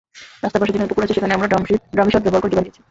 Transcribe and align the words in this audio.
রাস্তার 0.43 0.59
পাশে 0.61 0.73
যেখানে 0.73 0.89
পুকুর 0.89 1.05
আছে, 1.05 1.15
সেখানে 1.17 1.35
আমরা 1.37 1.47
ড্রামিশট 1.51 1.83
ব্যবহার 2.25 2.41
করে 2.43 2.51
জোগান 2.51 2.63
দিয়েছি। 2.65 2.79